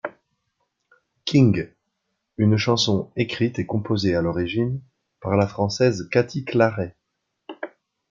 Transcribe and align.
King, 1.25 1.69
une 2.37 2.57
chanson 2.57 3.11
écrite 3.15 3.59
et 3.59 3.67
composée 3.67 4.15
à 4.15 4.21
l'origine 4.23 4.81
par 5.19 5.35
la 5.37 5.45
française 5.45 6.09
Cathy 6.11 6.43
Claret. 6.43 6.95